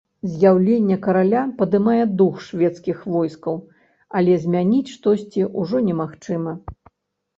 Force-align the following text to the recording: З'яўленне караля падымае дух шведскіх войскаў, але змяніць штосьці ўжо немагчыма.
З'яўленне 0.35 0.95
караля 1.07 1.41
падымае 1.59 2.05
дух 2.23 2.39
шведскіх 2.47 3.03
войскаў, 3.17 3.55
але 4.21 4.41
змяніць 4.47 4.93
штосьці 4.97 5.49
ўжо 5.63 5.87
немагчыма. 5.91 6.53